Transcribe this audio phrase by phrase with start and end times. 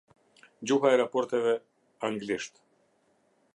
[0.67, 1.53] Gjuha e raporteve
[2.09, 2.53] Anglisht.